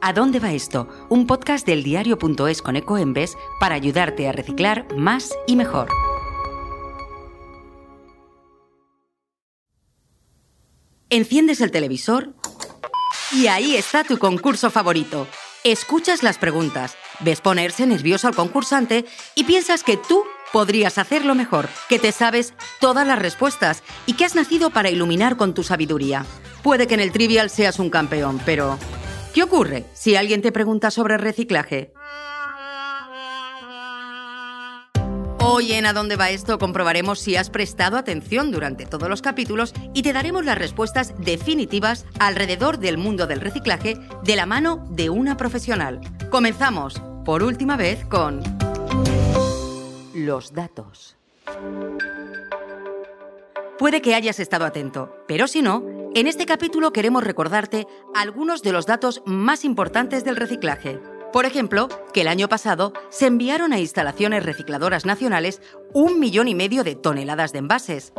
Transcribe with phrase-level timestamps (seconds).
[0.00, 0.88] ¿A dónde va esto?
[1.08, 5.88] Un podcast del diario.es con Ecoembes para ayudarte a reciclar más y mejor.
[11.08, 12.34] Enciendes el televisor
[13.32, 15.26] y ahí está tu concurso favorito.
[15.64, 21.68] Escuchas las preguntas, ves ponerse nervioso al concursante y piensas que tú podrías hacerlo mejor,
[21.88, 26.24] que te sabes todas las respuestas y que has nacido para iluminar con tu sabiduría.
[26.62, 28.78] Puede que en el trivial seas un campeón, pero
[29.36, 31.92] ¿qué ocurre si alguien te pregunta sobre reciclaje?
[35.40, 39.74] Hoy en A dónde va esto comprobaremos si has prestado atención durante todos los capítulos
[39.92, 45.10] y te daremos las respuestas definitivas alrededor del mundo del reciclaje de la mano de
[45.10, 46.00] una profesional.
[46.30, 48.40] Comenzamos por última vez con
[50.14, 51.18] los datos.
[53.78, 58.72] Puede que hayas estado atento, pero si no, en este capítulo queremos recordarte algunos de
[58.72, 60.98] los datos más importantes del reciclaje.
[61.30, 65.60] Por ejemplo, que el año pasado se enviaron a instalaciones recicladoras nacionales
[65.92, 68.14] un millón y medio de toneladas de envases,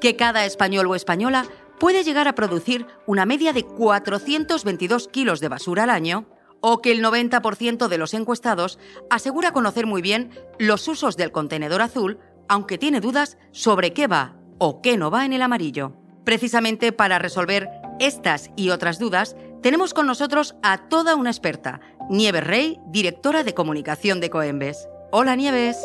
[0.00, 1.44] que cada español o española
[1.80, 6.26] puede llegar a producir una media de 422 kilos de basura al año,
[6.60, 8.78] o que el 90% de los encuestados
[9.10, 14.36] asegura conocer muy bien los usos del contenedor azul, aunque tiene dudas sobre qué va
[14.58, 16.03] o qué no va en el amarillo.
[16.24, 17.68] Precisamente para resolver
[18.00, 23.54] estas y otras dudas, tenemos con nosotros a toda una experta, Nieves Rey, directora de
[23.54, 24.88] comunicación de Coembes.
[25.12, 25.76] Hola Nieves.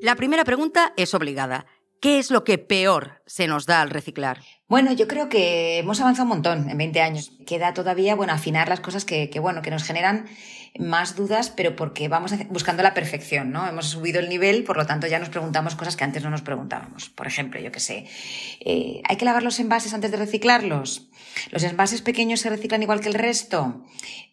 [0.00, 1.66] La primera pregunta es obligada.
[2.00, 4.40] ¿Qué es lo que peor se nos da al reciclar?
[4.72, 7.32] Bueno, yo creo que hemos avanzado un montón en 20 años.
[7.46, 10.24] Queda todavía, bueno, afinar las cosas que, bueno, que nos generan
[10.78, 13.68] más dudas, pero porque vamos buscando la perfección, ¿no?
[13.68, 16.40] Hemos subido el nivel, por lo tanto ya nos preguntamos cosas que antes no nos
[16.40, 17.10] preguntábamos.
[17.10, 18.06] Por ejemplo, yo qué sé,
[18.60, 21.10] eh, ¿hay que lavar los envases antes de reciclarlos?
[21.50, 23.84] ¿Los envases pequeños se reciclan igual que el resto?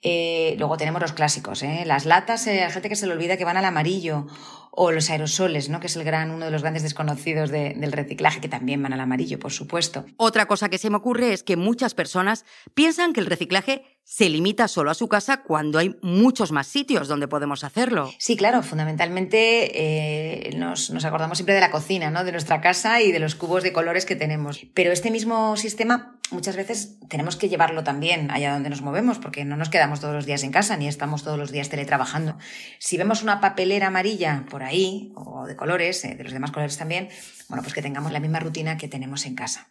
[0.03, 1.83] Eh, luego tenemos los clásicos, ¿eh?
[1.85, 4.27] Las latas, hay gente que se le olvida que van al amarillo
[4.71, 5.79] o los aerosoles, ¿no?
[5.79, 9.01] que es el gran, uno de los grandes desconocidos del reciclaje, que también van al
[9.01, 10.05] amarillo, por supuesto.
[10.29, 12.45] Otra cosa que se me ocurre es que muchas personas
[12.75, 17.07] piensan que el reciclaje se limita solo a su casa cuando hay muchos más sitios
[17.07, 18.11] donde podemos hacerlo.
[18.19, 22.23] Sí, claro, fundamentalmente eh, nos, acordamos siempre de la cocina, ¿no?
[22.23, 24.67] de nuestra casa y de los cubos de colores que tenemos.
[24.75, 29.45] Pero este mismo sistema muchas veces tenemos que llevarlo también allá donde nos movemos, porque
[29.45, 32.37] no nos quedamos todos los días en casa ni estamos todos los días teletrabajando.
[32.77, 36.77] Si vemos una papelera amarilla por ahí, o de colores, eh, de los demás colores
[36.77, 37.09] también,
[37.47, 39.69] bueno, pues que tengamos la misma rutina que tenemos en casa.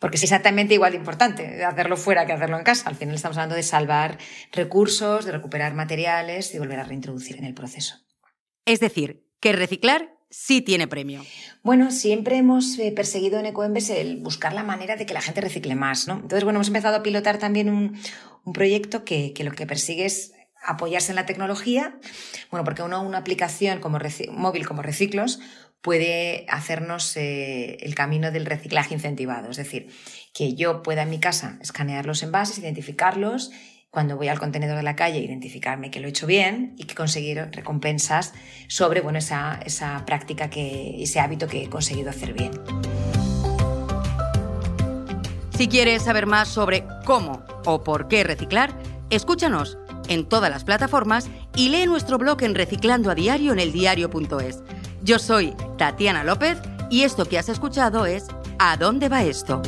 [0.00, 2.88] Porque es exactamente igual de importante hacerlo fuera que hacerlo en casa.
[2.88, 4.18] Al final estamos hablando de salvar
[4.52, 7.96] recursos, de recuperar materiales y volver a reintroducir en el proceso.
[8.64, 11.24] Es decir, que reciclar sí tiene premio.
[11.62, 15.40] Bueno, siempre hemos eh, perseguido en Ecoembes el buscar la manera de que la gente
[15.40, 16.14] recicle más, ¿no?
[16.14, 17.98] Entonces, bueno, hemos empezado a pilotar también un,
[18.52, 20.32] proyecto que, lo que persigue es
[20.64, 21.98] apoyarse en la tecnología,
[22.50, 23.98] bueno, porque uno, una aplicación como
[24.30, 25.40] móvil como Reciclos
[25.80, 29.50] puede hacernos eh, el camino del reciclaje incentivado.
[29.50, 29.88] Es decir,
[30.34, 33.52] que yo pueda en mi casa escanear los envases, identificarlos,
[33.90, 36.94] cuando voy al contenedor de la calle, identificarme que lo he hecho bien y que
[36.94, 38.34] conseguir recompensas
[38.68, 42.50] sobre bueno, esa, esa práctica, que, ese hábito que he conseguido hacer bien.
[45.56, 48.78] Si quieres saber más sobre cómo o por qué reciclar,
[49.08, 49.78] escúchanos
[50.08, 54.62] en todas las plataformas y lee nuestro blog en Reciclando a Diario en el diario.es.
[55.06, 56.58] Yo soy Tatiana López
[56.90, 58.26] y esto que has escuchado es
[58.58, 59.62] ¿A dónde va esto?